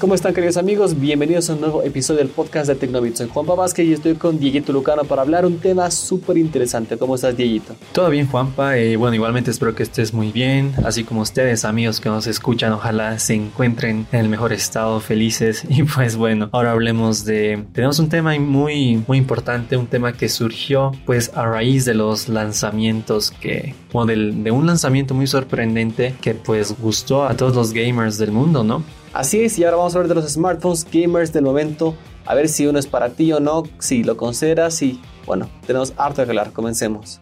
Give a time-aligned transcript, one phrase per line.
[0.00, 0.98] ¿Cómo están queridos amigos?
[0.98, 3.16] Bienvenidos a un nuevo episodio del podcast de Tecnobit.
[3.16, 6.96] Soy Juanpa Vázquez y estoy con Dieguito Lucano para hablar un tema súper interesante.
[6.96, 7.76] ¿Cómo estás Dieguito?
[7.92, 12.00] Todo bien Juanpa, eh, bueno igualmente espero que estés muy bien, así como ustedes amigos
[12.00, 16.70] que nos escuchan, ojalá se encuentren en el mejor estado, felices y pues bueno, ahora
[16.70, 21.84] hablemos de, tenemos un tema muy muy importante, un tema que surgió pues a raíz
[21.84, 27.36] de los lanzamientos que, o del, de un lanzamiento muy sorprendente que pues gustó a
[27.36, 28.82] todos los gamers del mundo, ¿no?
[29.12, 31.96] Así es, y ahora vamos a hablar de los smartphones gamers del momento,
[32.26, 35.92] a ver si uno es para ti o no, si lo consideras y bueno, tenemos
[35.96, 37.18] harto que hablar, comencemos.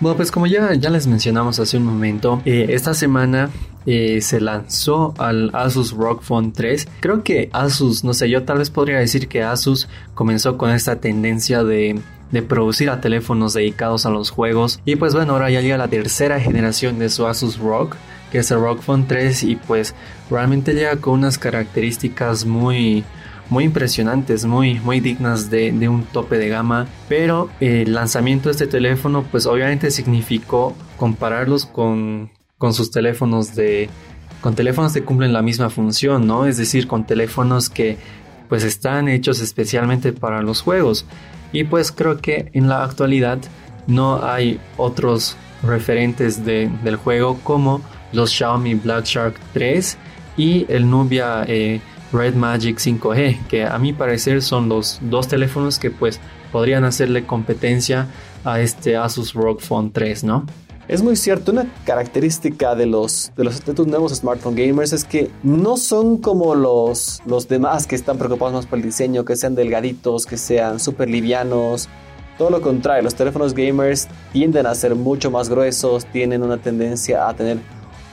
[0.00, 3.50] Bueno, pues como ya, les mencionamos hace un momento, eh, esta semana
[3.84, 6.88] eh, se lanzó al Asus ROG Phone 3.
[7.00, 10.96] Creo que Asus, no sé, yo tal vez podría decir que Asus comenzó con esta
[10.96, 15.60] tendencia de de producir a teléfonos dedicados a los juegos y pues bueno ahora ya
[15.60, 17.96] llega la tercera generación de su Asus ROG
[18.38, 19.94] es el ROG Phone 3 y pues
[20.30, 23.04] realmente llega con unas características muy
[23.48, 26.86] muy impresionantes, muy, muy dignas de, un tope de gama.
[27.08, 33.88] Pero el lanzamiento de este teléfono, pues obviamente significó compararlos con, con sus teléfonos de.
[34.40, 36.46] con teléfonos que cumplen la misma función, ¿no?
[36.46, 37.98] Es decir, con teléfonos que
[38.48, 41.06] pues están hechos especialmente para los juegos.
[41.52, 43.38] Y pues creo que en la actualidad
[43.86, 47.80] no hay otros referentes del juego como
[48.16, 49.96] los Xiaomi Black Shark 3
[50.36, 51.80] y el Nubia eh,
[52.12, 56.18] Red Magic 5G, que a mi parecer son los dos teléfonos que pues
[56.50, 58.06] podrían hacerle competencia
[58.44, 60.46] a este Asus ROG Phone 3, ¿no?
[60.88, 65.76] Es muy cierto, una característica de los, de los nuevos smartphone gamers es que no
[65.76, 70.26] son como los, los demás que están preocupados más por el diseño, que sean delgaditos,
[70.26, 71.88] que sean súper livianos.
[72.38, 77.28] Todo lo contrario, los teléfonos gamers tienden a ser mucho más gruesos, tienen una tendencia
[77.28, 77.58] a tener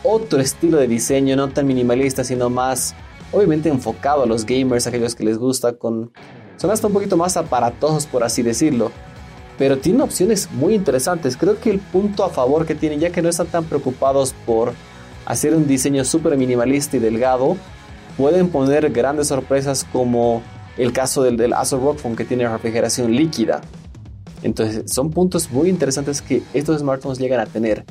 [0.04, 2.94] otro estilo de diseño, no tan minimalista, sino más,
[3.32, 6.12] obviamente enfocado a los gamers, aquellos que les gusta, con,
[6.58, 8.92] son hasta un poquito más aparatosos, por así decirlo.
[9.58, 11.38] Pero tiene opciones muy interesantes.
[11.38, 14.74] Creo que el punto a favor que tiene, ya que no están tan preocupados por
[15.26, 17.56] hacer un diseño súper minimalista y delgado,
[18.18, 20.42] pueden poner grandes sorpresas como
[20.78, 23.62] el caso del, del ROG Phone que tiene refrigeración líquida.
[24.42, 27.86] Entonces son puntos muy interesantes que estos smartphones llegan a tener.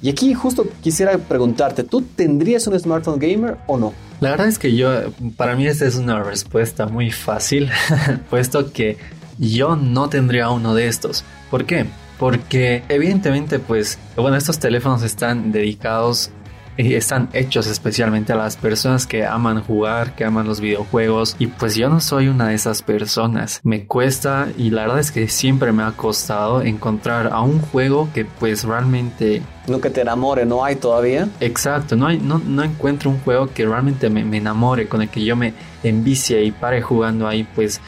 [0.00, 3.92] Y aquí justo quisiera preguntarte, ¿tú tendrías un smartphone gamer o no?
[4.20, 4.90] La verdad es que yo,
[5.36, 7.70] para mí esta es una respuesta muy fácil,
[8.30, 8.96] puesto que
[9.38, 11.24] yo no tendría uno de estos.
[11.50, 11.86] ¿Por qué?
[12.18, 16.30] Porque evidentemente pues, bueno, estos teléfonos están dedicados
[16.78, 21.74] están hechos especialmente a las personas que aman jugar, que aman los videojuegos y pues
[21.74, 23.60] yo no soy una de esas personas.
[23.64, 28.08] Me cuesta y la verdad es que siempre me ha costado encontrar a un juego
[28.14, 29.42] que pues realmente...
[29.66, 31.28] No que te enamore, ¿no hay todavía?
[31.40, 35.10] Exacto, no, hay, no, no encuentro un juego que realmente me, me enamore, con el
[35.10, 35.52] que yo me
[35.82, 37.80] envicie y pare jugando ahí pues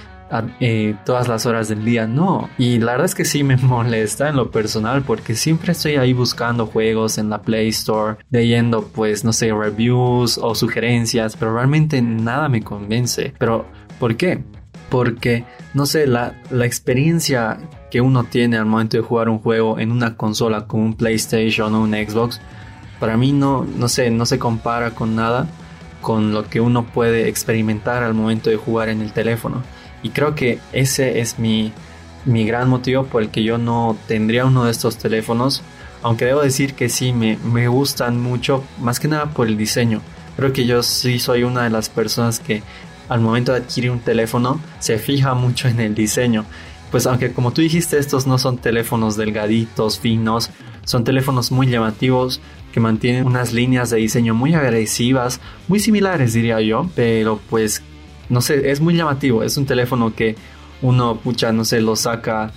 [0.61, 2.49] eh, todas las horas del día, no.
[2.59, 6.13] Y la verdad es que sí me molesta en lo personal porque siempre estoy ahí
[6.13, 12.01] buscando juegos en la Play Store, leyendo pues no sé, reviews o sugerencias, pero realmente
[12.03, 13.35] nada me convence.
[13.39, 13.67] Pero,
[13.99, 14.43] ¿por qué?
[14.89, 17.59] Porque, no sé, la, la experiencia
[17.91, 21.75] que uno tiene al momento de jugar un juego en una consola como un PlayStation
[21.75, 22.41] o un Xbox,
[22.99, 25.49] para mí no, no sé, no se compara con nada
[26.01, 29.62] con lo que uno puede experimentar al momento de jugar en el teléfono.
[30.03, 31.72] Y creo que ese es mi,
[32.25, 35.62] mi gran motivo por el que yo no tendría uno de estos teléfonos.
[36.03, 40.00] Aunque debo decir que sí, me, me gustan mucho, más que nada por el diseño.
[40.37, 42.62] Creo que yo sí soy una de las personas que
[43.09, 46.47] al momento de adquirir un teléfono se fija mucho en el diseño.
[46.91, 50.50] Pues aunque como tú dijiste, estos no son teléfonos delgaditos, finos,
[50.84, 52.41] son teléfonos muy llamativos
[52.72, 57.82] que mantienen unas líneas de diseño muy agresivas, muy similares diría yo, pero pues
[58.31, 59.43] no sé, es muy llamativo.
[59.43, 60.37] Es un teléfono que
[60.83, 62.53] uno, pucha, no sé, lo saca,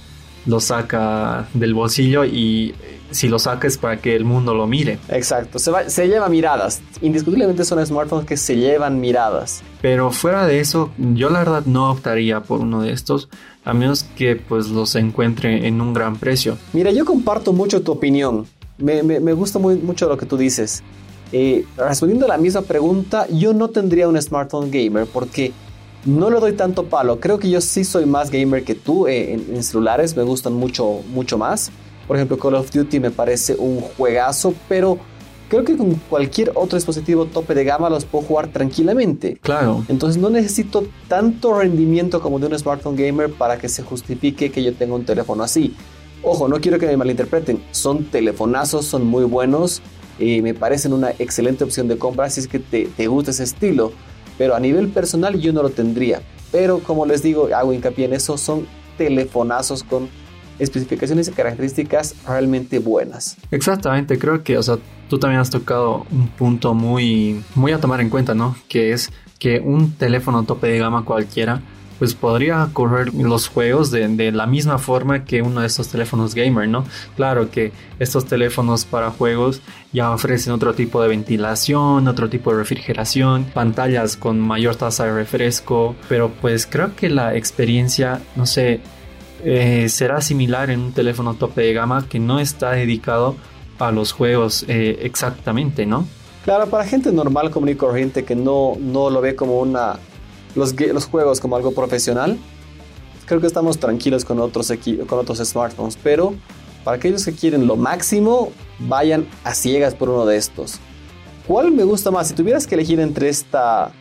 [0.46, 2.74] lo saca del bolsillo y
[3.12, 5.00] si lo saca es para que el mundo lo mire.
[5.10, 6.82] Exacto, se, se lleva miradas.
[7.02, 9.62] Indiscutiblemente son smartphones que se llevan miradas.
[9.82, 13.30] Pero fuera de eso, yo la verdad no optaría por uno de estos,
[13.66, 16.58] a menos que pues los encuentre en un gran precio.
[16.74, 18.48] Mira, yo comparto mucho tu opinión.
[18.78, 20.84] Me, me, gusta muy, mucho lo que tú dices.
[21.32, 25.52] Eh, respondiendo a la misma pregunta, yo no tendría un smartphone gamer porque
[26.06, 27.20] no le doy tanto palo.
[27.20, 30.16] Creo que yo sí soy más gamer que tú eh, en, celulares.
[30.16, 31.72] Me gustan mucho, mucho más.
[32.08, 34.98] Por ejemplo, Call of Duty me parece un juegazo, pero
[35.50, 39.38] creo que con cualquier otro dispositivo tope de gama los puedo jugar tranquilamente.
[39.42, 39.86] Claro.
[39.88, 44.64] Entonces no necesito tanto rendimiento como de un smartphone gamer para que se justifique que
[44.64, 45.76] yo tenga un teléfono así.
[46.22, 47.64] Ojo, no quiero que me malinterpreten.
[47.72, 49.82] Son telefonazos, son muy buenos
[50.20, 53.44] eh, me parecen una excelente opción de compra si es que te, te gusta ese
[53.44, 53.92] estilo.
[54.38, 56.22] Pero a nivel personal yo no lo tendría.
[56.52, 60.08] Pero como les digo, hago hincapié en eso, son telefonazos con
[60.60, 63.38] especificaciones y características realmente buenas.
[63.52, 64.78] Exactamente, creo que, o sea,
[65.10, 68.56] tú también has tocado un punto muy, muy a tomar en cuenta, ¿no?
[68.68, 71.62] Que es que un teléfono tope de gama cualquiera
[72.04, 76.68] pues podría correr los juegos de, la misma forma que uno de estos teléfonos gamer,
[76.68, 76.84] ¿no?
[77.16, 79.62] Claro que estos teléfonos para juegos
[79.94, 85.14] ya ofrecen otro tipo de ventilación, otro tipo de refrigeración, pantallas con mayor tasa de
[85.14, 88.82] refresco, pero pues creo que la experiencia, no sé,
[89.46, 93.38] eh, será similar en un teléfono tope de gama que no está dedicado
[93.80, 96.06] a los juegos eh, exactamente, ¿no?
[96.44, 100.00] Claro, para gente normal, común y corriente que no, no lo ve como una
[100.56, 102.38] los, los juegos como algo profesional,
[103.26, 104.72] creo que estamos tranquilos con otros,
[105.08, 106.34] con otros smartphones, pero
[106.84, 110.80] para aquellos que quieren lo máximo, vayan a ciegas por uno de estos.
[111.48, 112.28] ¿Cuál me gusta más?
[112.28, 113.92] Si tuvieras que elegir entre esta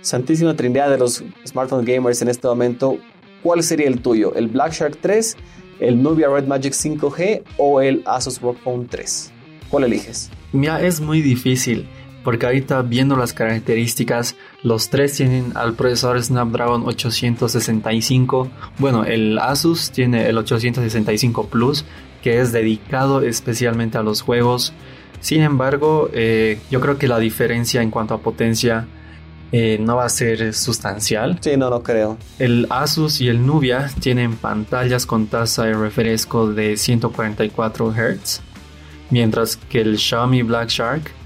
[0.00, 2.98] santísima trinidad de los smartphone gamers en este momento,
[3.42, 4.34] ¿cuál sería el tuyo?
[4.34, 5.36] ¿El Black Shark 3,
[5.80, 9.32] el Nubia Red Magic 5G o el Asus ROG Phone 3?
[9.68, 10.30] ¿Cuál eliges?
[10.52, 11.88] Mira, es muy difícil
[12.24, 18.50] porque ahorita viendo las características, los tres tienen al procesador Snapdragon 865.
[18.78, 21.84] Bueno, el Asus tiene el 865 Plus,
[22.22, 24.72] que es dedicado especialmente a los juegos.
[25.20, 28.86] Sin embargo, eh, yo creo que la diferencia en cuanto a potencia
[29.52, 31.38] eh, no va a ser sustancial.
[31.40, 32.18] Sí, no, no creo.
[32.38, 38.40] El Asus y el Nubia tienen pantallas con tasa de refresco de 144 Hz,
[39.10, 41.19] mientras que el Xiaomi Black Shark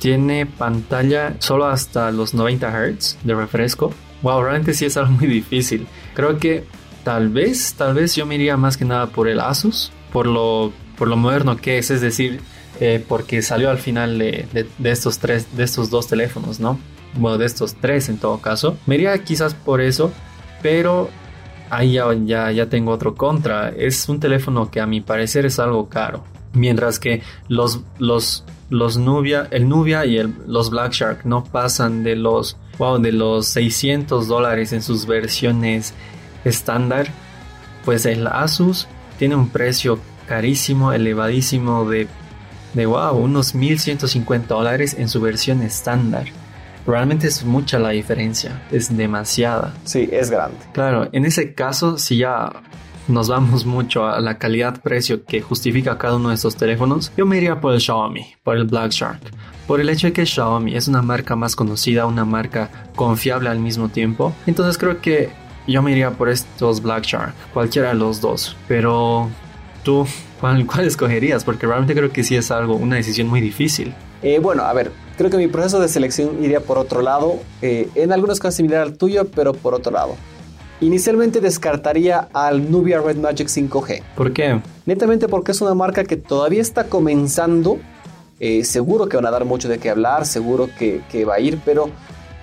[0.00, 3.92] tiene pantalla solo hasta los 90 Hz de refresco.
[4.22, 5.86] Wow, realmente sí es algo muy difícil.
[6.14, 6.64] Creo que
[7.04, 10.72] tal vez, tal vez yo me iría más que nada por el Asus, por lo,
[10.98, 12.40] por lo moderno que es, es decir,
[12.80, 16.78] eh, porque salió al final de, estos tres, de estos dos teléfonos, ¿no?
[17.14, 18.76] Bueno, de estos tres en todo caso.
[18.86, 20.12] Me iría quizás por eso,
[20.62, 21.10] pero
[21.68, 23.68] ahí ya, ya, ya tengo otro contra.
[23.68, 26.24] Es un teléfono que a mi parecer es algo caro.
[26.52, 32.02] Mientras que los, los los Nubia, el Nubia y el, los Black Shark no pasan
[32.04, 35.92] de los, wow, de los 600 dólares en sus versiones
[36.44, 37.08] estándar,
[37.84, 38.86] pues el Asus
[39.18, 42.06] tiene un precio carísimo, elevadísimo de,
[42.74, 46.26] de wow, unos 1150 dólares en su versión estándar.
[46.86, 49.74] Realmente es mucha la diferencia, es demasiada.
[49.84, 50.56] Sí, es grande.
[50.72, 52.52] Claro, en ese caso, si ya
[53.10, 57.36] nos vamos mucho a la calidad-precio que justifica cada uno de estos teléfonos, yo me
[57.36, 59.20] iría por el Xiaomi, por el Black Shark.
[59.66, 63.58] Por el hecho de que Xiaomi es una marca más conocida, una marca confiable al
[63.58, 64.32] mismo tiempo.
[64.46, 65.30] Entonces creo que
[65.66, 68.56] yo me iría por estos Black Shark, cualquiera de los dos.
[68.66, 69.28] Pero
[69.82, 70.06] tú,
[70.40, 71.44] ¿cuál, escogerías?
[71.44, 73.94] Porque realmente creo que sí es algo, una decisión muy difícil.
[74.22, 77.40] Eh, bueno, a ver, creo que mi proceso de selección iría por otro lado.
[77.62, 80.16] Eh, en algunos casos similar al tuyo, pero por otro lado.
[80.80, 84.02] Inicialmente descartaría al Nubia Red Magic 5G.
[84.16, 84.60] ¿Por qué?
[84.86, 87.78] Netamente porque es una marca que todavía está comenzando.
[88.38, 91.60] Eh, seguro que van a dar mucho de qué hablar, seguro que, va a ir,
[91.66, 91.90] pero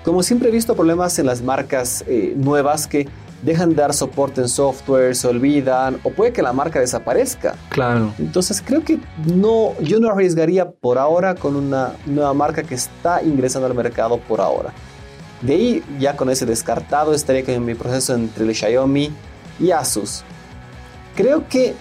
[0.06, 3.08] como siempre he visto problemas en las marcas eh, nuevas que
[3.42, 7.56] dejan de dar soporte en software, se olvidan o puede que la marca desaparezca.
[7.70, 8.14] Claro.
[8.20, 13.24] Entonces creo que no, yo no arriesgaría por ahora con una nueva marca que está
[13.24, 14.72] ingresando al mercado por ahora.
[15.42, 19.12] De ahí, ya con ese descartado, estaría con mi proceso entre el Xiaomi
[19.60, 20.24] y Asus.
[21.16, 21.76] Creo que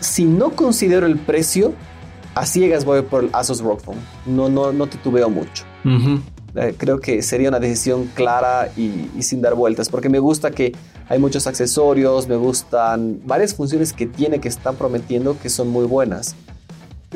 [0.00, 1.74] si no considero el precio,
[2.34, 3.98] a ciegas voy por el Asus ROG Phone.
[4.26, 5.64] No, no, no titubeo mucho.
[6.56, 10.50] Eh, creo que sería una decisión clara y, y, sin dar vueltas, porque me gusta
[10.50, 10.72] que
[11.08, 15.84] hay muchos accesorios, me gustan varias funciones que tiene que están prometiendo que son muy
[15.84, 16.36] buenas.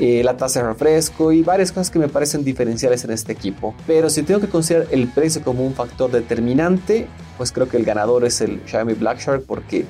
[0.01, 3.75] Eh, la tasa de refresco y varias cosas que me parecen diferenciales en este equipo.
[3.85, 7.85] Pero si tengo que considerar el precio como un factor determinante, pues creo que el
[7.85, 9.87] ganador es el Xiaomi Black Shark porque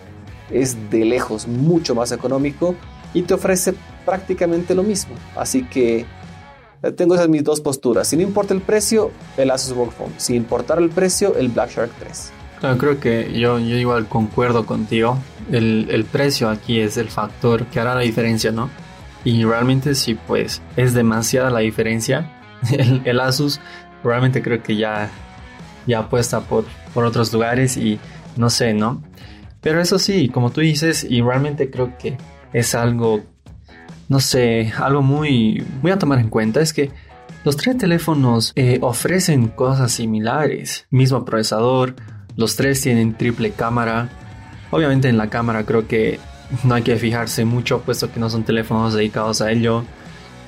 [0.51, 2.75] es de lejos mucho más económico
[3.13, 3.75] y te ofrece
[4.07, 5.15] prácticamente lo mismo.
[5.37, 6.07] Así que
[6.83, 8.09] eh, tengo esas mis dos posturas.
[8.09, 10.15] Si no importa el precio, el Asus ROG Phone.
[10.17, 12.33] Si importar el precio, el Black Shark 3.
[12.61, 15.19] Claro, creo que yo, yo igual concuerdo contigo.
[15.53, 18.71] El, el precio aquí es el factor que hará la diferencia, ¿no?
[19.25, 22.33] Y realmente sí, pues es demasiada la diferencia.
[23.05, 23.61] El, Asus
[24.03, 25.11] realmente creo que ya,
[25.87, 27.99] ya apuesta por, por otros lugares y
[28.37, 29.03] no sé, ¿no?
[29.61, 32.17] Pero eso sí, como tú dices, y realmente creo que
[32.53, 33.23] es algo,
[34.09, 36.93] no sé, algo muy, muy a tomar en cuenta, es que
[37.45, 41.97] los tres teléfonos eh, ofrecen cosas similares, mismo procesador,
[42.37, 44.09] los tres tienen triple cámara.
[44.71, 46.21] Obviamente en la cámara creo que
[46.65, 49.85] no hay que fijarse mucho puesto que no son teléfonos dedicados a ello.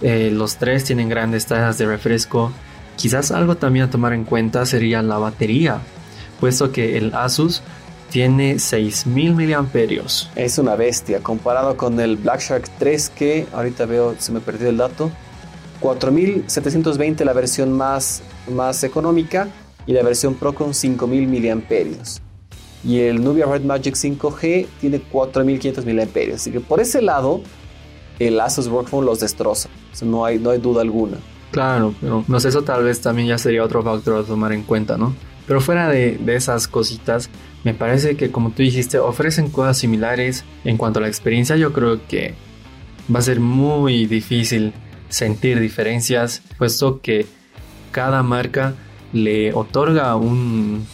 [0.02, 2.52] Eh, los tres tienen grandes tasas de refresco.
[2.96, 5.80] Quizás algo también a tomar en cuenta sería la batería,
[6.38, 7.62] puesto que el Asus
[8.10, 10.30] tiene 6000 miliamperios.
[10.34, 14.68] Es una bestia comparado con el Black Shark 3 que ahorita veo, se me perdió
[14.68, 15.10] el dato.
[15.80, 19.48] 4720 la versión más, más económica
[19.86, 22.20] y la versión Pro con 5000 miliamperios.
[22.84, 26.36] Y el Nubia Red Magic 5G tiene 4500 miliamperios.
[26.36, 27.42] Así que por ese lado,
[28.18, 29.68] el Asus ROG Phone los destroza.
[30.02, 31.18] no, hay, no hay duda alguna.
[31.50, 34.62] Claro, pero no sé, eso tal vez también ya sería otro factor a tomar en
[34.62, 35.14] cuenta, ¿no?
[35.46, 37.28] Pero fuera de, de, esas cositas,
[37.64, 40.44] me parece que como tú dijiste, ofrecen cosas similares.
[40.64, 42.34] En cuanto a la experiencia, yo creo que
[43.12, 44.72] va a ser muy difícil
[45.08, 47.26] sentir diferencias, puesto que
[47.90, 48.74] cada marca
[49.12, 50.86] le otorga un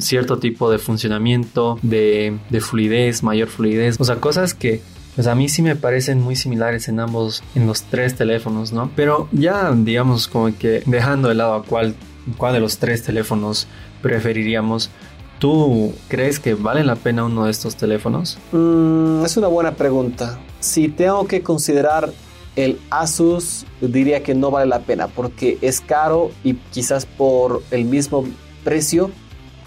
[0.00, 4.80] cierto tipo de funcionamiento, de, de fluidez, mayor fluidez, o sea, cosas que
[5.16, 8.90] pues a mí sí me parecen muy similares en ambos, en los tres teléfonos, ¿no?
[8.94, 11.94] Pero ya, digamos, como que dejando de lado a cuál,
[12.36, 13.66] cuál de los tres teléfonos
[14.02, 14.90] preferiríamos,
[15.38, 18.36] ¿tú crees que vale la pena uno de estos teléfonos?
[18.52, 20.38] Mm, es una buena pregunta.
[20.60, 22.12] Si tengo que considerar
[22.54, 27.86] el Asus, diría que no vale la pena porque es caro y quizás por el
[27.86, 28.24] mismo
[28.64, 29.10] precio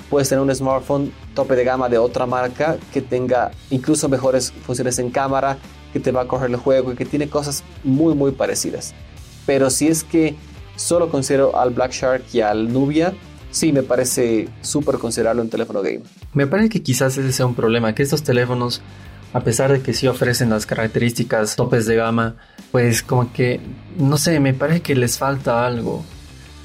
[0.09, 4.99] puedes tener un smartphone tope de gama de otra marca que tenga incluso mejores funciones
[4.99, 5.57] en cámara,
[5.93, 8.93] que te va a correr el juego y que tiene cosas muy muy parecidas.
[9.45, 10.35] Pero si es que
[10.75, 13.13] solo considero al Black Shark y al Nubia,
[13.51, 16.01] sí me parece súper considerarlo un teléfono game.
[16.33, 18.81] Me parece que quizás ese sea un problema, que estos teléfonos,
[19.33, 22.35] a pesar de que sí ofrecen las características topes de gama,
[22.71, 23.59] pues como que,
[23.97, 26.03] no sé, me parece que les falta algo.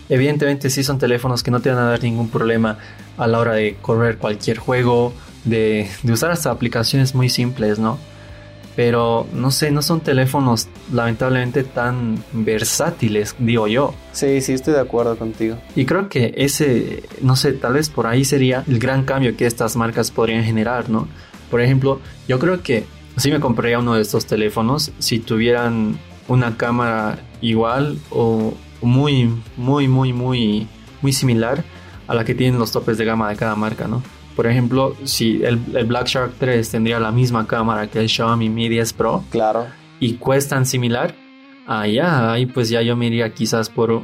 [0.08, 2.78] Evidentemente sí son teléfonos que no te van a dar ningún problema
[3.16, 5.12] a la hora de correr cualquier juego,
[5.44, 7.99] de, usar hasta aplicaciones muy simples, ¿no?
[8.76, 13.94] Pero no sé, no son teléfonos lamentablemente tan versátiles, digo yo.
[14.12, 15.58] Sí, sí, estoy de acuerdo contigo.
[15.76, 19.46] Y creo que ese, no sé, tal vez por ahí sería el gran cambio que
[19.46, 21.06] estas marcas podrían generar, ¿no?
[21.52, 22.84] Por ejemplo, yo creo que
[23.16, 25.96] si me compraría uno de estos teléfonos si tuvieran
[26.26, 30.69] una cámara igual o muy, muy, muy, muy,
[31.02, 31.64] muy similar
[32.07, 34.02] a la que tienen los topes de gama de cada marca, ¿no?
[34.37, 38.69] Por ejemplo, si el, Black Shark 3 tendría la misma cámara que el Xiaomi Mi
[38.69, 39.25] 10 Pro.
[39.31, 39.66] Claro.
[40.00, 41.14] Y cuestan similar.
[41.66, 44.02] Allá, ahí pues ya yo me iría quizás por,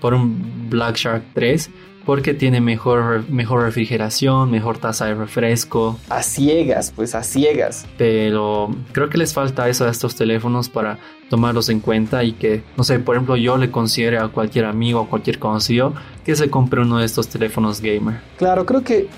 [0.00, 1.70] por un Black Shark 3
[2.08, 5.98] porque tiene mejor, mejor refrigeración, mejor tasa de refresco.
[6.08, 7.84] A ciegas, pues a ciegas.
[7.98, 10.98] Pero creo que les falta eso a estos teléfonos para
[11.28, 15.02] tomarlos en cuenta y que, no sé, por ejemplo, yo le considere a cualquier amigo
[15.02, 15.92] o cualquier conocido
[16.24, 18.22] que se compre uno de estos teléfonos gamer.
[18.38, 19.08] Claro, creo que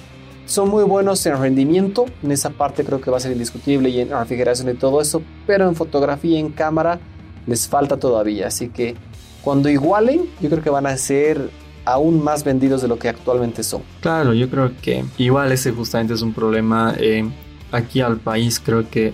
[0.44, 4.00] son muy buenos en rendimiento, en esa parte creo que va a ser indiscutible y
[4.00, 6.98] en refrigeración y todo eso, pero en fotografía y en cámara
[7.46, 8.96] les falta todavía, así que
[9.42, 11.50] cuando igualen, yo creo que van a ser
[11.84, 13.82] aún más vendidos de lo que actualmente son.
[14.00, 17.28] Claro, yo creo que igual ese justamente es un problema eh,
[17.72, 18.60] aquí al país.
[18.60, 19.12] Creo que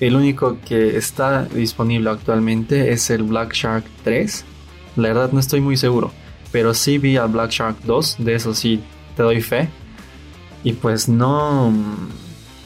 [0.00, 4.44] el único que está disponible actualmente es el Black Shark 3.
[4.96, 6.12] La verdad no estoy muy seguro,
[6.52, 8.80] pero sí vi al Black Shark 2, de eso sí
[9.16, 9.68] te doy fe.
[10.64, 11.72] Y pues no,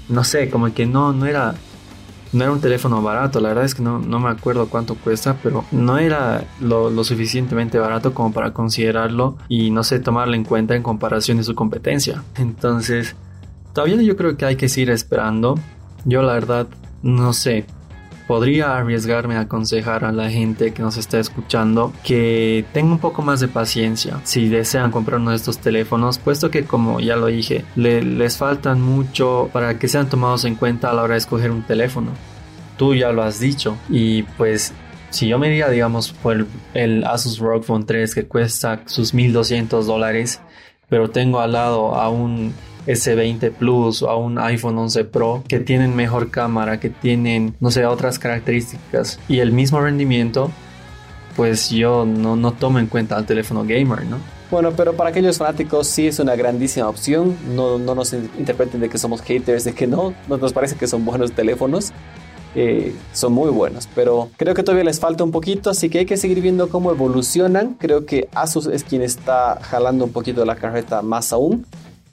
[0.09, 1.55] no sé, como que no, no era
[2.33, 5.37] no era un teléfono barato, la verdad es que no, no me acuerdo cuánto cuesta,
[5.43, 10.45] pero no era lo, lo, suficientemente barato como para considerarlo y no sé, tomarlo en
[10.45, 12.23] cuenta en comparación de su competencia.
[12.37, 13.15] Entonces,
[13.75, 15.59] todavía yo creo que hay que seguir esperando.
[16.05, 16.67] Yo la verdad
[17.03, 17.67] no sé,
[18.33, 23.21] podría arriesgarme a aconsejar a la gente que nos está escuchando que tenga un poco
[23.21, 27.27] más de paciencia si desean comprar uno de estos teléfonos, puesto que como ya lo
[27.27, 31.51] dije, les faltan mucho para que sean tomados en cuenta a la hora de escoger
[31.51, 32.13] un teléfono.
[32.79, 34.73] Tú ya lo has dicho y pues
[35.11, 39.87] si yo me diría digamos por el, Asus ROG Phone 3 que cuesta sus 1200
[39.87, 40.41] dólares,
[40.89, 42.55] pero tengo al lado a un
[42.87, 47.71] S20 Plus o a un iPhone 11 Pro que tienen mejor cámara, que tienen, no
[47.71, 50.51] sé, otras características y el mismo rendimiento,
[51.37, 54.19] pues yo no, no tomo en cuenta el teléfono gamer, ¿no?
[54.51, 57.35] Bueno, pero para aquellos fanáticos sí es una grandísima opción.
[57.55, 60.13] No, no nos interpreten de que somos haters, de que no.
[60.29, 61.91] Nos parece que son buenos teléfonos.
[62.55, 66.05] Eh, son muy buenos, pero creo que todavía les falta un poquito, así que hay
[66.05, 67.77] que seguir viendo cómo evolucionan.
[67.81, 71.65] Creo que Asus es quien está jalando un poquito la carreta más aún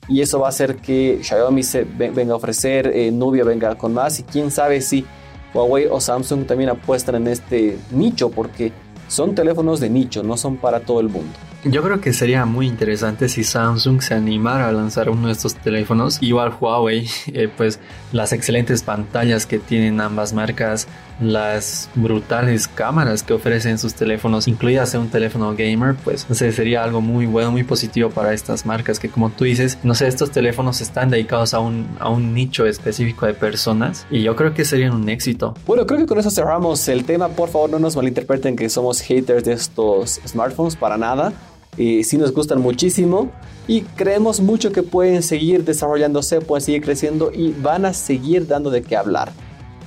[0.09, 3.93] y eso va a hacer que Xiaomi se venga a ofrecer, eh, Nubia venga con
[3.93, 5.05] más y quién sabe si
[5.53, 8.71] Huawei o Samsung también apuestan en este nicho porque
[9.07, 11.33] son teléfonos de nicho, no son para todo el mundo.
[11.65, 15.55] Yo creo que sería muy interesante si Samsung se animara a lanzar uno de estos
[15.55, 16.17] teléfonos.
[16.21, 17.81] Igual Huawei, eh, pues
[18.13, 20.87] las excelentes pantallas que tienen ambas marcas,
[21.19, 26.81] las brutales cámaras que ofrecen sus teléfonos, incluidas en un teléfono gamer, pues no sería
[26.81, 30.31] algo muy bueno, muy positivo para estas marcas que como tú dices, no sé, estos
[30.31, 34.63] teléfonos están dedicados a un, a un nicho específico de personas y yo creo que
[34.63, 35.55] serían un éxito.
[35.67, 37.27] Bueno, creo que con eso cerramos el tema.
[37.27, 41.33] Por favor, no nos malinterpreten que somos haters de estos smartphones para nada
[41.79, 43.31] y sí nos gustan muchísimo
[43.67, 48.69] y creemos mucho que pueden seguir desarrollándose, pueden seguir creciendo y van a seguir dando
[48.69, 49.31] de qué hablar.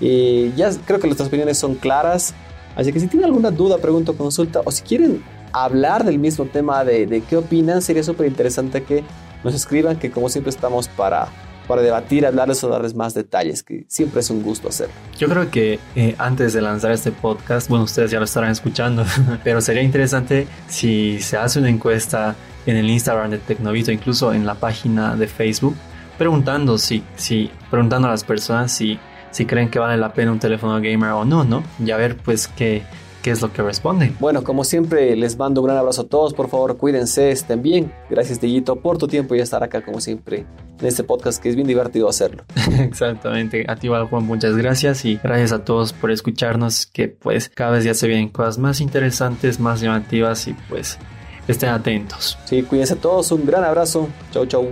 [0.00, 2.34] Y ya creo que nuestras opiniones son claras,
[2.74, 5.22] así que si tienen alguna duda, pregunta, consulta o si quieren
[5.52, 9.04] hablar del mismo tema de qué opinan, sería súper interesante que
[9.44, 11.28] nos escriban, que como siempre estamos para
[11.66, 14.94] para debatir, hablarles o darles más detalles, que siempre es un gusto hacerlo.
[15.18, 19.04] Yo creo que eh, antes de lanzar este podcast, bueno, ustedes ya lo estarán escuchando,
[19.44, 22.34] pero sería interesante si se hace una encuesta
[22.66, 25.76] en el Instagram de Tecnovito, incluso en la página de Facebook,
[26.18, 28.98] preguntando si, si, preguntando a las personas si,
[29.30, 31.62] si creen que vale la pena un teléfono gamer o no, ¿no?
[31.84, 32.82] Y a ver, pues, qué,
[33.22, 34.16] qué es lo que responden.
[34.20, 36.34] Bueno, como siempre, les mando un gran abrazo a todos.
[36.34, 37.92] Por favor, cuídense, estén bien.
[38.10, 40.44] Gracias, Dillito, por tu tiempo y estar acá, como siempre,
[40.80, 42.44] en este podcast, que es bien divertido hacerlo.
[42.78, 43.64] Exactamente.
[43.68, 47.84] A ti, Juan, muchas gracias y gracias a todos por escucharnos, que pues cada vez
[47.84, 50.98] ya se vienen cosas más interesantes, más llamativas y pues
[51.46, 52.38] estén atentos.
[52.44, 53.30] Sí, cuídense todos.
[53.32, 54.08] Un gran abrazo.
[54.32, 54.68] Chau, chau.